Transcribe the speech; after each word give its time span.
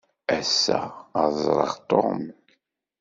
Ass-a, 0.37 0.81
ad 1.21 1.33
ẓreɣ 1.45 1.73
Tom. 1.89 2.19